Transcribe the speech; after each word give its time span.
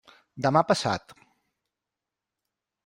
Demà 0.45 0.63
passat. 0.71 1.15